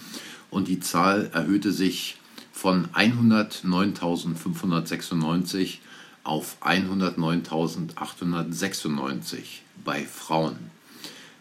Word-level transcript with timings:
und 0.53 0.69
die 0.69 0.79
Zahl 0.79 1.29
erhöhte 1.33 1.73
sich 1.73 2.19
von 2.53 2.87
109.596 2.89 5.79
auf 6.23 6.59
109.896 6.61 9.39
bei 9.83 10.05
Frauen. 10.05 10.71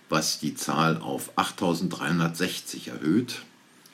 was 0.09 0.41
die 0.41 0.57
Zahl 0.57 0.97
auf 0.97 1.39
8.360 1.39 2.91
erhöht. 2.91 3.43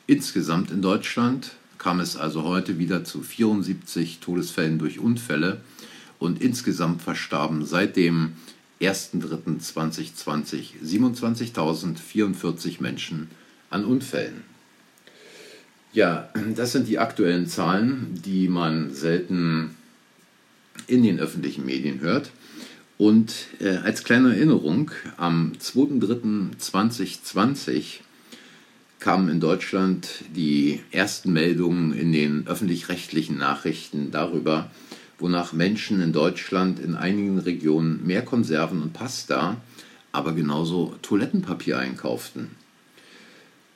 Insgesamt 0.06 0.70
in 0.70 0.80
Deutschland 0.80 1.50
kam 1.76 2.00
es 2.00 2.16
also 2.16 2.44
heute 2.44 2.78
wieder 2.78 3.04
zu 3.04 3.20
74 3.20 4.20
Todesfällen 4.20 4.78
durch 4.78 4.98
Unfälle 4.98 5.60
und 6.20 6.40
insgesamt 6.40 7.02
verstarben 7.02 7.66
seit 7.66 7.96
dem 7.96 8.32
1.3.2020 8.80 10.80
27.044 10.82 12.80
Menschen 12.80 13.28
an 13.68 13.84
Unfällen. 13.84 14.50
Ja, 15.92 16.28
das 16.54 16.72
sind 16.72 16.88
die 16.88 16.98
aktuellen 16.98 17.46
Zahlen, 17.46 18.18
die 18.24 18.48
man 18.48 18.94
selten 18.94 19.76
in 20.86 21.02
den 21.02 21.20
öffentlichen 21.20 21.66
Medien 21.66 22.00
hört. 22.00 22.30
Und 22.96 23.34
äh, 23.60 23.76
als 23.76 24.02
kleine 24.02 24.34
Erinnerung, 24.34 24.90
am 25.18 25.52
2.3.2020 25.60 27.98
kamen 29.00 29.28
in 29.28 29.40
Deutschland 29.40 30.24
die 30.34 30.80
ersten 30.92 31.34
Meldungen 31.34 31.92
in 31.92 32.10
den 32.12 32.46
öffentlich-rechtlichen 32.46 33.36
Nachrichten 33.36 34.10
darüber, 34.12 34.70
wonach 35.18 35.52
Menschen 35.52 36.00
in 36.00 36.14
Deutschland 36.14 36.78
in 36.78 36.94
einigen 36.94 37.38
Regionen 37.38 38.06
mehr 38.06 38.22
Konserven 38.22 38.80
und 38.80 38.94
Pasta, 38.94 39.58
aber 40.10 40.32
genauso 40.32 40.94
Toilettenpapier 41.02 41.78
einkauften. 41.78 42.61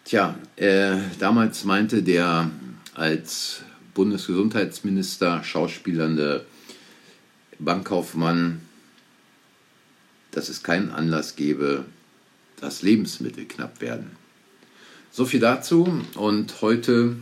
Tja, 0.06 0.39
äh, 0.55 0.99
damals 1.19 1.65
meinte 1.65 2.00
der 2.00 2.49
als 2.94 3.62
Bundesgesundheitsminister 3.93 5.43
schauspielernde 5.43 6.47
Bankkaufmann, 7.59 8.61
dass 10.31 10.49
es 10.49 10.62
keinen 10.62 10.93
Anlass 10.93 11.34
gebe, 11.34 11.87
dass 12.61 12.83
Lebensmittel 12.83 13.47
knapp 13.47 13.81
werden. 13.81 14.12
So 15.11 15.25
viel 15.25 15.41
dazu 15.41 16.00
und 16.15 16.62
heute 16.62 17.16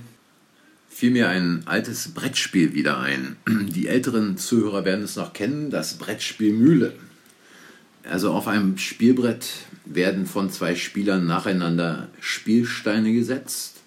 fiel 0.91 1.11
mir 1.11 1.31
ein 1.31 1.63
altes 1.65 2.13
Brettspiel 2.13 2.75
wieder 2.75 3.01
ein. 3.01 3.37
Die 3.49 3.87
älteren 3.87 4.37
Zuhörer 4.37 4.85
werden 4.85 5.07
es 5.07 5.17
noch 5.17 5.33
kennen, 5.33 5.71
das 5.71 5.97
Brettspiel 5.97 6.53
Mühle. 6.53 6.93
Also 8.09 8.33
auf 8.33 8.49
einem 8.49 8.77
Spielbrett 8.77 9.47
werden 9.87 10.27
von 10.27 10.51
zwei 10.51 10.75
Spielern 10.75 11.27
nacheinander 11.27 12.09
Spielsteine 12.21 13.13
gesetzt 13.13 13.81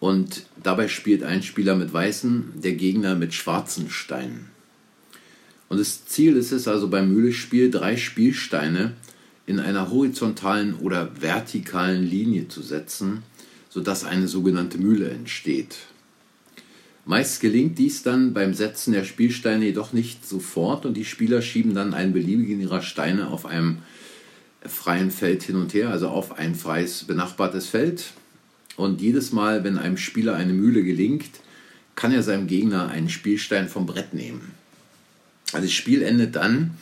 und 0.00 0.46
dabei 0.62 0.88
spielt 0.88 1.22
ein 1.22 1.42
Spieler 1.42 1.76
mit 1.76 1.92
weißen, 1.92 2.54
der 2.56 2.72
Gegner 2.74 3.14
mit 3.14 3.32
schwarzen 3.34 3.88
Steinen. 3.88 4.50
Und 5.68 5.78
das 5.78 6.04
Ziel 6.04 6.36
ist 6.36 6.52
es 6.52 6.68
also 6.68 6.88
beim 6.88 7.12
Mühlespiel, 7.12 7.70
drei 7.70 7.96
Spielsteine 7.96 8.92
in 9.46 9.58
einer 9.58 9.90
horizontalen 9.90 10.74
oder 10.74 11.08
vertikalen 11.20 12.02
Linie 12.02 12.48
zu 12.48 12.60
setzen, 12.62 13.22
sodass 13.70 14.04
eine 14.04 14.28
sogenannte 14.28 14.76
Mühle 14.76 15.08
entsteht. 15.08 15.76
Meist 17.04 17.40
gelingt 17.40 17.78
dies 17.78 18.02
dann 18.02 18.32
beim 18.32 18.54
Setzen 18.54 18.92
der 18.92 19.04
Spielsteine 19.04 19.64
jedoch 19.64 19.92
nicht 19.92 20.26
sofort 20.26 20.86
und 20.86 20.94
die 20.94 21.04
Spieler 21.04 21.42
schieben 21.42 21.74
dann 21.74 21.94
einen 21.94 22.12
beliebigen 22.12 22.60
ihrer 22.60 22.82
Steine 22.82 23.28
auf 23.28 23.44
einem 23.44 23.78
freien 24.64 25.10
Feld 25.10 25.42
hin 25.42 25.56
und 25.56 25.74
her, 25.74 25.90
also 25.90 26.08
auf 26.08 26.38
ein 26.38 26.54
freies 26.54 27.04
benachbartes 27.04 27.66
Feld. 27.66 28.12
Und 28.76 29.00
jedes 29.00 29.32
Mal, 29.32 29.64
wenn 29.64 29.78
einem 29.78 29.96
Spieler 29.96 30.36
eine 30.36 30.52
Mühle 30.52 30.84
gelingt, 30.84 31.30
kann 31.96 32.12
er 32.12 32.22
seinem 32.22 32.46
Gegner 32.46 32.88
einen 32.88 33.08
Spielstein 33.08 33.68
vom 33.68 33.84
Brett 33.84 34.14
nehmen. 34.14 34.52
Also 35.52 35.66
das 35.66 35.74
Spiel 35.74 36.02
endet 36.02 36.36
dann, 36.36 36.72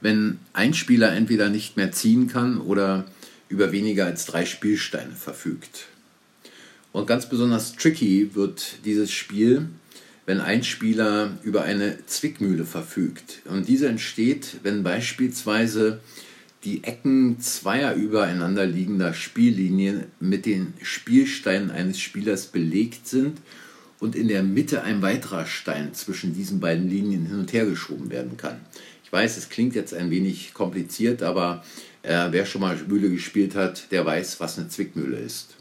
wenn 0.00 0.38
ein 0.54 0.74
Spieler 0.74 1.12
entweder 1.12 1.50
nicht 1.50 1.76
mehr 1.76 1.92
ziehen 1.92 2.28
kann 2.28 2.58
oder 2.60 3.06
über 3.48 3.72
weniger 3.72 4.06
als 4.06 4.26
drei 4.26 4.44
Spielsteine 4.44 5.12
verfügt. 5.12 5.86
Und 6.96 7.06
ganz 7.06 7.28
besonders 7.28 7.76
tricky 7.76 8.34
wird 8.34 8.78
dieses 8.86 9.12
Spiel, 9.12 9.68
wenn 10.24 10.40
ein 10.40 10.64
Spieler 10.64 11.36
über 11.42 11.62
eine 11.62 11.98
Zwickmühle 12.06 12.64
verfügt. 12.64 13.42
Und 13.44 13.68
diese 13.68 13.86
entsteht, 13.86 14.56
wenn 14.62 14.82
beispielsweise 14.82 16.00
die 16.64 16.84
Ecken 16.84 17.38
zweier 17.38 17.92
übereinander 17.92 18.64
liegender 18.64 19.12
Spiellinien 19.12 20.04
mit 20.20 20.46
den 20.46 20.72
Spielsteinen 20.80 21.70
eines 21.70 22.00
Spielers 22.00 22.46
belegt 22.46 23.06
sind 23.06 23.42
und 24.00 24.16
in 24.16 24.28
der 24.28 24.42
Mitte 24.42 24.82
ein 24.82 25.02
weiterer 25.02 25.44
Stein 25.44 25.92
zwischen 25.92 26.32
diesen 26.32 26.60
beiden 26.60 26.88
Linien 26.88 27.26
hin 27.26 27.40
und 27.40 27.52
her 27.52 27.66
geschoben 27.66 28.08
werden 28.08 28.38
kann. 28.38 28.58
Ich 29.04 29.12
weiß, 29.12 29.36
es 29.36 29.50
klingt 29.50 29.74
jetzt 29.74 29.92
ein 29.92 30.10
wenig 30.10 30.54
kompliziert, 30.54 31.22
aber 31.22 31.62
äh, 32.00 32.28
wer 32.30 32.46
schon 32.46 32.62
mal 32.62 32.74
Mühle 32.88 33.10
gespielt 33.10 33.54
hat, 33.54 33.92
der 33.92 34.06
weiß, 34.06 34.40
was 34.40 34.58
eine 34.58 34.68
Zwickmühle 34.68 35.18
ist. 35.18 35.56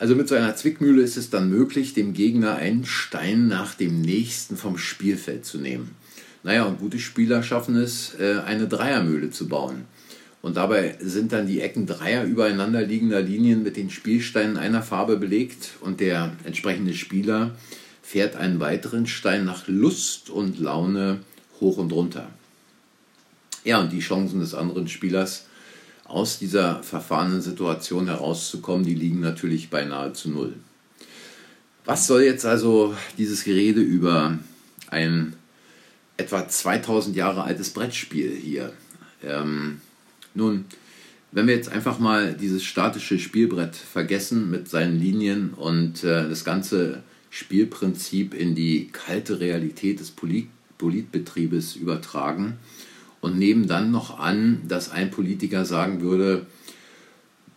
Also 0.00 0.14
mit 0.14 0.28
so 0.28 0.34
einer 0.34 0.56
Zwickmühle 0.56 1.02
ist 1.02 1.18
es 1.18 1.28
dann 1.28 1.50
möglich, 1.50 1.92
dem 1.92 2.14
Gegner 2.14 2.56
einen 2.56 2.86
Stein 2.86 3.48
nach 3.48 3.74
dem 3.74 4.00
nächsten 4.00 4.56
vom 4.56 4.78
Spielfeld 4.78 5.44
zu 5.44 5.58
nehmen. 5.58 5.94
Naja, 6.42 6.64
und 6.64 6.78
gute 6.78 6.98
Spieler 6.98 7.42
schaffen 7.42 7.76
es, 7.76 8.14
äh, 8.18 8.38
eine 8.46 8.66
Dreiermühle 8.66 9.30
zu 9.30 9.46
bauen. 9.46 9.84
Und 10.40 10.56
dabei 10.56 10.96
sind 11.02 11.32
dann 11.32 11.46
die 11.46 11.60
Ecken 11.60 11.84
dreier 11.84 12.24
übereinander 12.24 12.80
liegender 12.80 13.20
Linien 13.20 13.62
mit 13.62 13.76
den 13.76 13.90
Spielsteinen 13.90 14.56
einer 14.56 14.82
Farbe 14.82 15.18
belegt 15.18 15.72
und 15.82 16.00
der 16.00 16.32
entsprechende 16.44 16.94
Spieler 16.94 17.54
fährt 18.02 18.36
einen 18.36 18.58
weiteren 18.58 19.06
Stein 19.06 19.44
nach 19.44 19.68
Lust 19.68 20.30
und 20.30 20.58
Laune 20.58 21.20
hoch 21.60 21.76
und 21.76 21.92
runter. 21.92 22.30
Ja, 23.64 23.78
und 23.78 23.92
die 23.92 24.00
Chancen 24.00 24.40
des 24.40 24.54
anderen 24.54 24.88
Spielers 24.88 25.44
aus 26.10 26.38
dieser 26.38 26.82
verfahrenen 26.82 27.40
Situation 27.40 28.06
herauszukommen, 28.06 28.84
die 28.84 28.94
liegen 28.94 29.20
natürlich 29.20 29.70
bei 29.70 29.84
nahezu 29.84 30.30
null. 30.30 30.54
Was 31.84 32.06
soll 32.06 32.22
jetzt 32.22 32.44
also 32.44 32.94
dieses 33.16 33.44
Gerede 33.44 33.80
über 33.80 34.38
ein 34.90 35.34
etwa 36.16 36.46
2000 36.46 37.16
Jahre 37.16 37.44
altes 37.44 37.70
Brettspiel 37.70 38.34
hier? 38.34 38.72
Ähm, 39.22 39.80
nun, 40.34 40.64
wenn 41.32 41.46
wir 41.46 41.54
jetzt 41.54 41.70
einfach 41.70 41.98
mal 41.98 42.34
dieses 42.34 42.64
statische 42.64 43.18
Spielbrett 43.18 43.76
vergessen 43.76 44.50
mit 44.50 44.68
seinen 44.68 44.98
Linien 44.98 45.54
und 45.54 46.02
äh, 46.02 46.28
das 46.28 46.44
ganze 46.44 47.02
Spielprinzip 47.30 48.34
in 48.34 48.56
die 48.56 48.88
kalte 48.88 49.40
Realität 49.40 50.00
des 50.00 50.10
Polit 50.10 50.48
Politbetriebes 50.76 51.76
übertragen 51.76 52.56
und 53.20 53.38
nehmen 53.38 53.66
dann 53.66 53.90
noch 53.90 54.18
an, 54.18 54.62
dass 54.66 54.90
ein 54.90 55.10
Politiker 55.10 55.64
sagen 55.64 56.00
würde, 56.00 56.46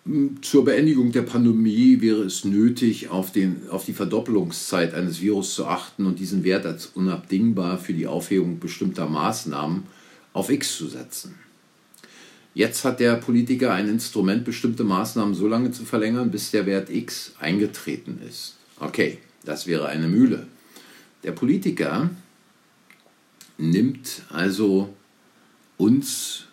hm, 0.05 0.41
zur 0.41 0.65
Beendigung 0.65 1.11
der 1.11 1.21
Pandemie 1.21 2.01
wäre 2.01 2.23
es 2.23 2.43
nötig, 2.43 3.09
auf, 3.09 3.31
den, 3.31 3.69
auf 3.69 3.85
die 3.85 3.93
Verdoppelungszeit 3.93 4.93
eines 4.93 5.21
Virus 5.21 5.55
zu 5.55 5.65
achten 5.65 6.05
und 6.05 6.19
diesen 6.19 6.43
Wert 6.43 6.65
als 6.65 6.87
unabdingbar 6.87 7.77
für 7.77 7.93
die 7.93 8.07
Aufhebung 8.07 8.59
bestimmter 8.59 9.07
Maßnahmen 9.07 9.83
auf 10.33 10.49
X 10.49 10.77
zu 10.77 10.87
setzen. 10.87 11.35
Jetzt 12.55 12.85
hat 12.85 12.99
der 12.99 13.15
Politiker 13.15 13.73
ein 13.73 13.89
Instrument, 13.89 14.45
bestimmte 14.45 14.83
Maßnahmen 14.83 15.33
so 15.33 15.47
lange 15.47 15.71
zu 15.71 15.85
verlängern, 15.85 16.29
bis 16.29 16.51
der 16.51 16.65
Wert 16.67 16.89
X 16.89 17.33
eingetreten 17.39 18.19
ist. 18.27 18.57
Okay, 18.79 19.17
das 19.43 19.65
wäre 19.65 19.87
eine 19.87 20.07
Mühle. 20.07 20.45
Der 21.23 21.31
Politiker 21.31 22.11
nimmt 23.57 24.21
also 24.29 24.93
uns 25.77 26.45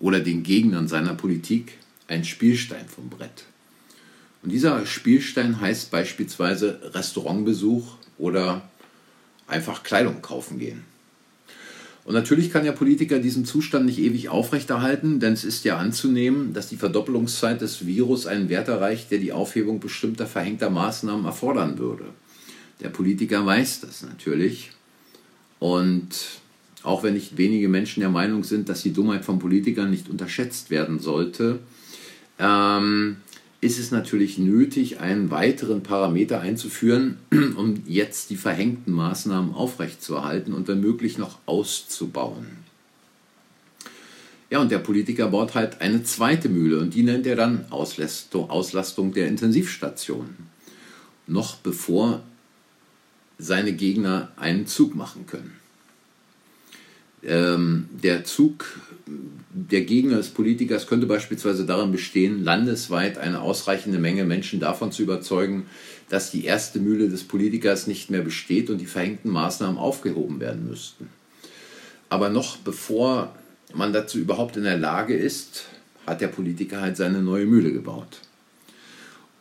oder 0.00 0.20
den 0.20 0.42
Gegnern 0.42 0.88
seiner 0.88 1.14
Politik 1.14 1.78
einen 2.08 2.24
Spielstein 2.24 2.86
vom 2.88 3.08
Brett. 3.08 3.44
Und 4.42 4.50
dieser 4.50 4.84
Spielstein 4.84 5.60
heißt 5.60 5.90
beispielsweise 5.90 6.78
Restaurantbesuch 6.92 7.96
oder 8.18 8.68
einfach 9.46 9.82
Kleidung 9.82 10.20
kaufen 10.20 10.58
gehen. 10.58 10.84
Und 12.04 12.12
natürlich 12.12 12.52
kann 12.52 12.64
der 12.64 12.72
Politiker 12.72 13.18
diesen 13.18 13.46
Zustand 13.46 13.86
nicht 13.86 13.98
ewig 13.98 14.28
aufrechterhalten, 14.28 15.20
denn 15.20 15.32
es 15.32 15.44
ist 15.44 15.64
ja 15.64 15.78
anzunehmen, 15.78 16.52
dass 16.52 16.68
die 16.68 16.76
Verdoppelungszeit 16.76 17.62
des 17.62 17.86
Virus 17.86 18.26
einen 18.26 18.50
Wert 18.50 18.68
erreicht, 18.68 19.10
der 19.10 19.18
die 19.18 19.32
Aufhebung 19.32 19.80
bestimmter 19.80 20.26
verhängter 20.26 20.68
Maßnahmen 20.68 21.24
erfordern 21.24 21.78
würde. 21.78 22.04
Der 22.80 22.90
Politiker 22.90 23.46
weiß 23.46 23.80
das 23.80 24.02
natürlich. 24.02 24.72
Und 25.60 26.42
auch 26.84 27.02
wenn 27.02 27.14
nicht 27.14 27.36
wenige 27.36 27.68
Menschen 27.68 28.00
der 28.00 28.10
Meinung 28.10 28.44
sind, 28.44 28.68
dass 28.68 28.82
die 28.82 28.92
Dummheit 28.92 29.24
von 29.24 29.38
Politikern 29.38 29.90
nicht 29.90 30.08
unterschätzt 30.08 30.70
werden 30.70 31.00
sollte, 31.00 31.60
ähm, 32.38 33.16
ist 33.60 33.78
es 33.78 33.90
natürlich 33.90 34.36
nötig, 34.36 35.00
einen 35.00 35.30
weiteren 35.30 35.82
Parameter 35.82 36.40
einzuführen, 36.40 37.16
um 37.56 37.82
jetzt 37.86 38.28
die 38.28 38.36
verhängten 38.36 38.92
Maßnahmen 38.92 39.54
aufrechtzuerhalten 39.54 40.52
und 40.52 40.68
wenn 40.68 40.80
möglich 40.80 41.16
noch 41.16 41.38
auszubauen. 41.46 42.46
Ja, 44.50 44.60
und 44.60 44.70
der 44.70 44.78
Politiker 44.78 45.28
baut 45.28 45.54
halt 45.54 45.80
eine 45.80 46.04
zweite 46.04 46.50
Mühle 46.50 46.78
und 46.78 46.94
die 46.94 47.02
nennt 47.02 47.26
er 47.26 47.34
dann 47.34 47.64
Auslastung, 47.70 48.50
Auslastung 48.50 49.14
der 49.14 49.26
Intensivstation. 49.28 50.28
Noch 51.26 51.56
bevor 51.56 52.22
seine 53.38 53.72
Gegner 53.72 54.30
einen 54.36 54.66
Zug 54.66 54.94
machen 54.94 55.26
können. 55.26 55.63
Ähm, 57.26 57.88
der 58.02 58.24
Zug 58.24 58.80
der 59.06 59.82
Gegner 59.82 60.16
des 60.16 60.28
Politikers 60.28 60.86
könnte 60.86 61.06
beispielsweise 61.06 61.64
darin 61.64 61.92
bestehen, 61.92 62.42
landesweit 62.42 63.18
eine 63.18 63.40
ausreichende 63.40 63.98
Menge 63.98 64.24
Menschen 64.24 64.60
davon 64.60 64.92
zu 64.92 65.02
überzeugen, 65.02 65.66
dass 66.08 66.30
die 66.30 66.44
erste 66.44 66.80
Mühle 66.80 67.08
des 67.08 67.24
Politikers 67.24 67.86
nicht 67.86 68.10
mehr 68.10 68.22
besteht 68.22 68.68
und 68.68 68.78
die 68.78 68.86
verhängten 68.86 69.30
Maßnahmen 69.30 69.78
aufgehoben 69.78 70.40
werden 70.40 70.68
müssten. 70.68 71.08
Aber 72.08 72.28
noch 72.28 72.56
bevor 72.58 73.34
man 73.72 73.92
dazu 73.92 74.18
überhaupt 74.18 74.56
in 74.56 74.64
der 74.64 74.78
Lage 74.78 75.14
ist, 75.14 75.64
hat 76.06 76.20
der 76.20 76.28
Politiker 76.28 76.80
halt 76.80 76.96
seine 76.96 77.22
neue 77.22 77.46
Mühle 77.46 77.72
gebaut. 77.72 78.20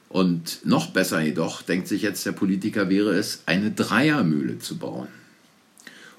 Und 0.09 0.63
noch 0.63 0.91
besser 0.91 1.21
jedoch, 1.21 1.63
denkt 1.63 1.87
sich 1.87 2.03
jetzt 2.03 2.25
der 2.25 2.33
Politiker, 2.33 2.89
wäre 2.89 3.15
es, 3.15 3.43
eine 3.47 3.71
Dreiermühle 3.71 4.59
zu 4.59 4.77
bauen. 4.77 5.07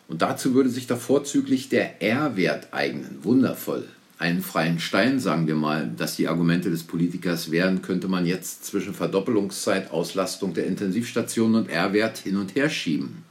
Und 0.08 0.22
dazu 0.22 0.54
würde 0.54 0.68
sich 0.68 0.86
da 0.86 0.96
vorzüglich 0.96 1.68
der 1.68 2.02
R-Wert 2.02 2.68
eignen. 2.72 3.18
Wundervoll. 3.22 3.88
Einen 4.18 4.42
freien 4.42 4.78
Stein, 4.78 5.18
sagen 5.18 5.46
wir 5.46 5.56
mal, 5.56 5.90
dass 5.96 6.16
die 6.16 6.28
Argumente 6.28 6.70
des 6.70 6.84
Politikers 6.84 7.50
wären, 7.50 7.82
könnte 7.82 8.08
man 8.08 8.26
jetzt 8.26 8.64
zwischen 8.64 8.94
Verdoppelungszeit, 8.94 9.90
Auslastung 9.90 10.54
der 10.54 10.66
Intensivstationen 10.66 11.56
und 11.56 11.68
R-Wert 11.68 12.18
hin 12.18 12.36
und 12.36 12.54
her 12.54 12.70
schieben. 12.70 13.24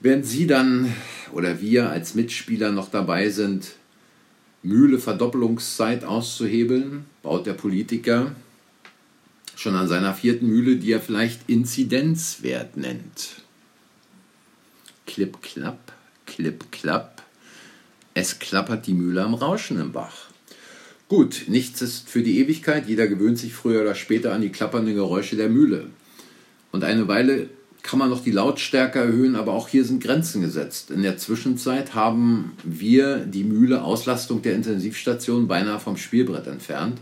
Während 0.00 0.26
Sie 0.26 0.46
dann 0.46 0.92
oder 1.32 1.60
wir 1.60 1.90
als 1.90 2.14
Mitspieler 2.14 2.72
noch 2.72 2.90
dabei 2.90 3.30
sind, 3.30 3.72
Mühle 4.64 5.00
Verdoppelungszeit 5.00 6.04
auszuhebeln, 6.04 7.04
baut 7.22 7.46
der 7.46 7.54
Politiker 7.54 8.32
schon 9.56 9.74
an 9.74 9.88
seiner 9.88 10.14
vierten 10.14 10.46
Mühle, 10.46 10.76
die 10.76 10.92
er 10.92 11.00
vielleicht 11.00 11.48
Inzidenzwert 11.48 12.76
nennt. 12.76 13.41
Klipp, 15.12 15.42
klapp, 15.42 15.92
klipp, 16.24 16.72
klapp. 16.72 17.22
Es 18.14 18.38
klappert 18.38 18.86
die 18.86 18.94
Mühle 18.94 19.22
am 19.22 19.34
Rauschen 19.34 19.78
im 19.78 19.92
Bach. 19.92 20.30
Gut, 21.06 21.42
nichts 21.48 21.82
ist 21.82 22.08
für 22.08 22.22
die 22.22 22.38
Ewigkeit. 22.38 22.88
Jeder 22.88 23.06
gewöhnt 23.08 23.36
sich 23.36 23.52
früher 23.52 23.82
oder 23.82 23.94
später 23.94 24.32
an 24.32 24.40
die 24.40 24.48
klappernden 24.48 24.94
Geräusche 24.94 25.36
der 25.36 25.50
Mühle. 25.50 25.88
Und 26.70 26.82
eine 26.82 27.08
Weile 27.08 27.50
kann 27.82 27.98
man 27.98 28.08
noch 28.08 28.24
die 28.24 28.30
Lautstärke 28.30 29.00
erhöhen, 29.00 29.36
aber 29.36 29.52
auch 29.52 29.68
hier 29.68 29.84
sind 29.84 30.02
Grenzen 30.02 30.40
gesetzt. 30.40 30.90
In 30.90 31.02
der 31.02 31.18
Zwischenzeit 31.18 31.94
haben 31.94 32.52
wir 32.64 33.18
die 33.18 33.44
Mühle 33.44 33.84
Auslastung 33.84 34.40
der 34.40 34.54
Intensivstation 34.54 35.46
beinahe 35.46 35.78
vom 35.78 35.98
Spielbrett 35.98 36.46
entfernt. 36.46 36.98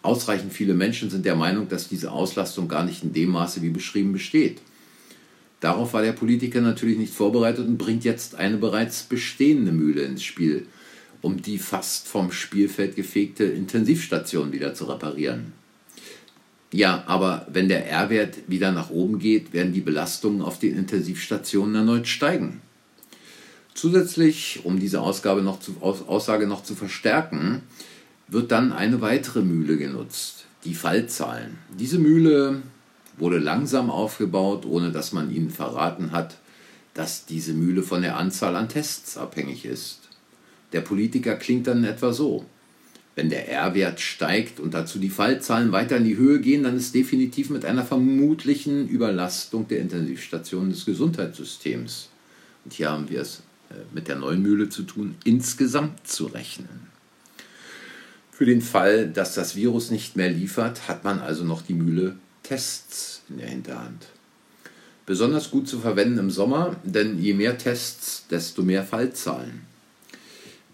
Ausreichend 0.00 0.54
viele 0.54 0.72
Menschen 0.72 1.10
sind 1.10 1.26
der 1.26 1.36
Meinung, 1.36 1.68
dass 1.68 1.88
diese 1.90 2.10
Auslastung 2.10 2.68
gar 2.68 2.84
nicht 2.84 3.04
in 3.04 3.12
dem 3.12 3.28
Maße 3.28 3.60
wie 3.60 3.68
beschrieben 3.68 4.14
besteht. 4.14 4.62
Darauf 5.60 5.92
war 5.92 6.02
der 6.02 6.12
Politiker 6.12 6.62
natürlich 6.62 6.96
nicht 6.96 7.12
vorbereitet 7.12 7.66
und 7.66 7.76
bringt 7.76 8.04
jetzt 8.04 8.34
eine 8.34 8.56
bereits 8.56 9.02
bestehende 9.02 9.72
Mühle 9.72 10.02
ins 10.02 10.24
Spiel, 10.24 10.66
um 11.20 11.42
die 11.42 11.58
fast 11.58 12.08
vom 12.08 12.32
Spielfeld 12.32 12.96
gefegte 12.96 13.44
Intensivstation 13.44 14.52
wieder 14.52 14.74
zu 14.74 14.86
reparieren. 14.86 15.52
Ja, 16.72 17.02
aber 17.06 17.46
wenn 17.50 17.68
der 17.68 17.88
R-Wert 17.90 18.38
wieder 18.46 18.72
nach 18.72 18.90
oben 18.90 19.18
geht, 19.18 19.52
werden 19.52 19.72
die 19.72 19.80
Belastungen 19.80 20.40
auf 20.40 20.58
den 20.58 20.76
Intensivstationen 20.76 21.74
erneut 21.74 22.06
steigen. 22.06 22.62
Zusätzlich, 23.74 24.60
um 24.64 24.78
diese 24.78 25.00
Ausgabe 25.00 25.42
noch 25.42 25.60
zu, 25.60 25.76
Aussage 25.80 26.46
noch 26.46 26.62
zu 26.62 26.74
verstärken, 26.74 27.62
wird 28.28 28.52
dann 28.52 28.72
eine 28.72 29.00
weitere 29.00 29.42
Mühle 29.42 29.76
genutzt, 29.76 30.44
die 30.64 30.74
Fallzahlen. 30.74 31.58
Diese 31.78 31.98
Mühle 31.98 32.62
wurde 33.18 33.38
langsam 33.38 33.90
aufgebaut, 33.90 34.66
ohne 34.66 34.92
dass 34.92 35.12
man 35.12 35.30
ihnen 35.30 35.50
verraten 35.50 36.12
hat, 36.12 36.38
dass 36.94 37.26
diese 37.26 37.52
Mühle 37.52 37.82
von 37.82 38.02
der 38.02 38.16
Anzahl 38.16 38.56
an 38.56 38.68
Tests 38.68 39.16
abhängig 39.16 39.64
ist. 39.64 40.00
Der 40.72 40.80
Politiker 40.80 41.36
klingt 41.36 41.66
dann 41.66 41.84
etwa 41.84 42.12
so. 42.12 42.44
Wenn 43.16 43.28
der 43.28 43.48
R-Wert 43.48 44.00
steigt 44.00 44.60
und 44.60 44.72
dazu 44.72 44.98
die 44.98 45.10
Fallzahlen 45.10 45.72
weiter 45.72 45.96
in 45.96 46.04
die 46.04 46.16
Höhe 46.16 46.40
gehen, 46.40 46.62
dann 46.62 46.76
ist 46.76 46.94
definitiv 46.94 47.50
mit 47.50 47.64
einer 47.64 47.84
vermutlichen 47.84 48.88
Überlastung 48.88 49.68
der 49.68 49.80
Intensivstationen 49.80 50.70
des 50.70 50.86
Gesundheitssystems, 50.86 52.08
und 52.64 52.72
hier 52.74 52.90
haben 52.90 53.08
wir 53.08 53.20
es 53.22 53.42
äh, 53.70 53.74
mit 53.92 54.08
der 54.08 54.16
neuen 54.16 54.42
Mühle 54.42 54.68
zu 54.68 54.82
tun, 54.82 55.16
insgesamt 55.24 56.06
zu 56.06 56.26
rechnen. 56.26 56.88
Für 58.30 58.46
den 58.46 58.62
Fall, 58.62 59.08
dass 59.08 59.34
das 59.34 59.56
Virus 59.56 59.90
nicht 59.90 60.16
mehr 60.16 60.30
liefert, 60.30 60.88
hat 60.88 61.04
man 61.04 61.18
also 61.18 61.44
noch 61.44 61.62
die 61.62 61.74
Mühle 61.74 62.16
Tests 62.50 63.22
in 63.28 63.38
der 63.38 63.48
Hinterhand. 63.48 64.06
Besonders 65.06 65.52
gut 65.52 65.68
zu 65.68 65.78
verwenden 65.78 66.18
im 66.18 66.30
Sommer, 66.32 66.74
denn 66.82 67.16
je 67.22 67.32
mehr 67.32 67.56
Tests, 67.56 68.26
desto 68.28 68.62
mehr 68.62 68.82
Fallzahlen. 68.82 69.60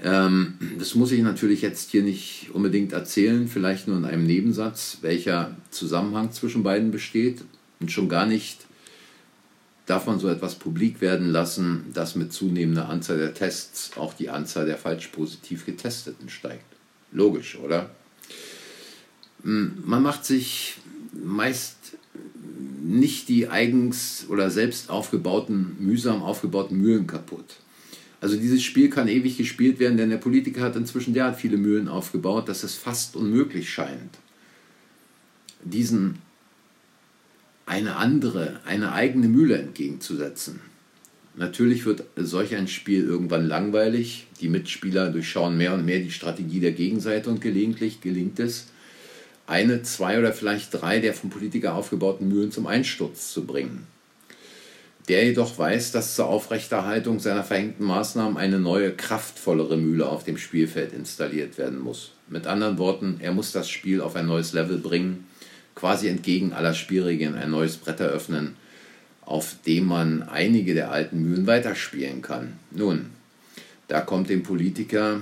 Ähm, 0.03 0.55
das 0.79 0.95
muss 0.95 1.13
ich 1.13 1.21
natürlich 1.21 1.61
jetzt 1.61 1.91
hier 1.91 2.03
nicht 2.03 2.49
unbedingt 2.55 2.95
erzählen, 2.95 3.47
vielleicht 3.47 3.89
nur 3.89 3.99
in 3.99 4.07
einem 4.07 4.27
Nebensatz, 4.27 4.99
welcher 5.03 5.55
Zusammenhang 5.71 6.33
zwischen 6.33 6.63
beiden 6.63 6.93
besteht 6.93 7.43
und 7.79 7.93
schon 7.93 8.09
gar 8.09 8.25
nicht 8.25 8.65
darf 9.85 10.07
man 10.07 10.19
so 10.19 10.29
etwas 10.29 10.55
publik 10.55 11.03
werden 11.03 11.29
lassen, 11.29 11.93
dass 11.93 12.17
mit 12.17 12.33
zunehmender 12.33 12.89
Anzahl 12.89 13.19
der 13.19 13.35
Tests 13.35 13.99
auch 13.99 14.15
die 14.15 14.31
Anzahl 14.31 14.65
der 14.65 14.79
falsch 14.79 15.09
positiv 15.09 15.67
Getesteten 15.67 16.31
steigt. 16.31 16.65
Logisch, 17.13 17.59
oder? 17.59 17.91
Hm, 19.43 19.83
man 19.85 20.03
macht 20.03 20.25
sich 20.25 20.79
meist 21.25 21.97
nicht 22.83 23.29
die 23.29 23.49
eigens 23.49 24.27
oder 24.29 24.51
selbst 24.51 24.91
aufgebauten, 24.91 25.77
mühsam 25.81 26.23
aufgebauten 26.23 26.79
Mühlen 26.79 27.07
kaputt. 27.07 27.57
Also 28.21 28.37
dieses 28.37 28.63
Spiel 28.63 28.89
kann 28.89 29.09
ewig 29.09 29.37
gespielt 29.37 29.79
werden, 29.79 29.99
denn 29.99 30.11
der 30.11 30.17
Politiker 30.17 30.63
hat 30.63 30.77
inzwischen 30.77 31.15
derart 31.15 31.39
viele 31.39 31.57
Mühlen 31.57 31.89
aufgebaut, 31.89 32.49
dass 32.49 32.63
es 32.63 32.75
fast 32.75 33.17
unmöglich 33.17 33.71
scheint, 33.71 34.19
diesen 35.65 36.19
eine 37.67 37.97
andere, 37.97 38.61
eine 38.65 38.93
eigene 38.93 39.29
Mühle 39.29 39.59
entgegenzusetzen. 39.59 40.61
Natürlich 41.35 41.85
wird 41.85 42.05
solch 42.17 42.55
ein 42.57 42.69
Spiel 42.69 43.05
irgendwann 43.05 43.47
langweilig. 43.47 44.27
Die 44.41 44.49
Mitspieler 44.49 45.11
durchschauen 45.11 45.57
mehr 45.57 45.75
und 45.75 45.85
mehr 45.85 45.99
die 45.99 46.11
Strategie 46.11 46.61
der 46.61 46.73
Gegenseite 46.73 47.29
und 47.29 47.43
gelegentlich 47.43 48.01
gelingt 48.01 48.39
es, 48.39 48.69
eine, 49.47 49.83
zwei 49.83 50.19
oder 50.19 50.33
vielleicht 50.33 50.75
drei 50.75 51.01
der 51.01 51.15
vom 51.15 51.31
Politiker 51.31 51.75
aufgebauten 51.75 52.29
Mühlen 52.29 52.53
zum 52.53 52.67
Einsturz 52.67 53.33
zu 53.33 53.45
bringen. 53.45 53.87
Der 55.09 55.25
jedoch 55.25 55.57
weiß, 55.57 55.93
dass 55.93 56.17
zur 56.17 56.27
Aufrechterhaltung 56.27 57.21
seiner 57.21 57.45
verhängten 57.45 57.85
Maßnahmen 57.87 58.37
eine 58.37 58.59
neue, 58.59 58.91
kraftvollere 58.91 59.77
Mühle 59.77 60.09
auf 60.09 60.25
dem 60.25 60.37
Spielfeld 60.37 60.93
installiert 60.93 61.59
werden 61.59 61.79
muss. 61.79 62.11
Mit 62.29 62.49
anderen 62.49 62.77
Worten, 62.79 63.19
er 63.21 63.33
muss 63.33 63.53
das 63.53 63.71
Spiel 63.71 64.01
auf 64.01 64.17
ein 64.17 64.27
neues 64.27 64.53
Level 64.53 64.79
bringen, 64.79 65.27
quasi 65.77 66.09
entgegen 66.09 66.53
aller 66.53 66.75
Spielregeln 66.75 67.37
ein 67.37 67.51
neues 67.51 67.77
Brett 67.77 68.01
eröffnen, 68.01 68.57
auf 69.25 69.55
dem 69.65 69.87
man 69.87 70.25
einige 70.25 70.75
der 70.75 70.91
alten 70.91 71.23
Mühlen 71.23 71.47
weiterspielen 71.47 72.23
kann. 72.23 72.55
Nun, 72.73 73.07
da 73.87 74.01
kommt 74.01 74.29
dem 74.29 74.43
Politiker 74.43 75.21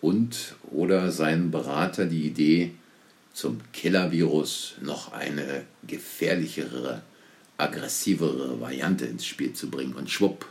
und 0.00 0.56
oder 0.72 1.12
seinem 1.12 1.52
Berater 1.52 2.06
die 2.06 2.26
Idee, 2.26 2.72
zum 3.34 3.60
Killer-Virus 3.72 4.76
noch 4.80 5.12
eine 5.12 5.64
gefährlichere, 5.86 7.02
aggressivere 7.58 8.60
Variante 8.60 9.04
ins 9.04 9.26
Spiel 9.26 9.52
zu 9.52 9.68
bringen. 9.68 9.94
Und 9.94 10.08
schwupp, 10.08 10.46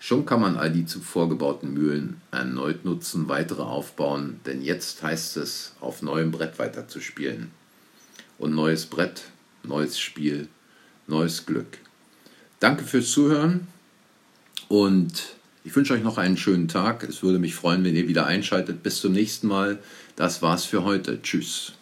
schon 0.00 0.26
kann 0.26 0.40
man 0.40 0.56
all 0.56 0.70
die 0.70 0.84
zuvor 0.84 1.28
gebauten 1.28 1.72
Mühlen 1.72 2.20
erneut 2.32 2.84
nutzen, 2.84 3.28
weitere 3.28 3.62
aufbauen, 3.62 4.40
denn 4.44 4.60
jetzt 4.60 5.02
heißt 5.02 5.36
es, 5.38 5.72
auf 5.80 6.02
neuem 6.02 6.32
Brett 6.32 6.58
weiterzuspielen. 6.58 7.52
Und 8.38 8.54
neues 8.54 8.86
Brett, 8.86 9.22
neues 9.62 9.98
Spiel, 9.98 10.48
neues 11.06 11.46
Glück. 11.46 11.78
Danke 12.58 12.84
fürs 12.84 13.12
Zuhören 13.12 13.68
und 14.68 15.36
ich 15.62 15.74
wünsche 15.76 15.94
euch 15.94 16.02
noch 16.02 16.18
einen 16.18 16.36
schönen 16.36 16.66
Tag. 16.66 17.04
Es 17.04 17.22
würde 17.22 17.38
mich 17.38 17.54
freuen, 17.54 17.84
wenn 17.84 17.94
ihr 17.94 18.08
wieder 18.08 18.26
einschaltet. 18.26 18.82
Bis 18.82 19.00
zum 19.00 19.12
nächsten 19.12 19.46
Mal. 19.46 19.78
Das 20.16 20.42
war's 20.42 20.64
für 20.66 20.84
heute. 20.84 21.22
Tschüss. 21.22 21.72